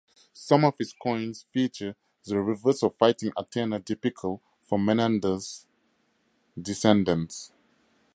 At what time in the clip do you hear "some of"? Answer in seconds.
0.33-0.79